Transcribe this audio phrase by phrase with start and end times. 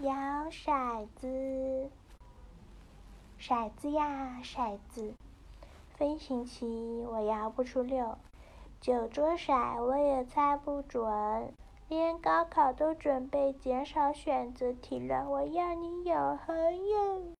[0.00, 0.12] 摇
[0.50, 1.90] 骰子，
[3.40, 5.14] 骰子呀，骰子
[5.94, 7.02] 飞行棋。
[7.10, 8.18] 我摇不出六
[8.80, 11.54] 九桌骰，我也猜不准。
[11.88, 17.34] 连高考都准备减少选择题了，我要你有何用？